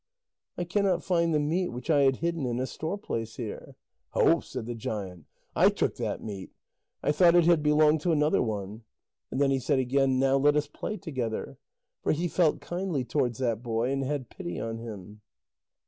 [0.57, 3.75] "I cannot find the meat which I had hidden in a store place here."
[4.13, 6.49] "Ho," said the giant, "I took that meat.
[7.03, 8.81] I thought it had belonged to another one."
[9.29, 11.59] And then he said again: "Now let us play together."
[12.01, 15.21] For he felt kindly towards that boy, and had pity on him.